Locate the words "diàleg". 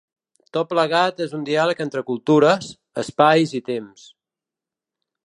1.49-1.83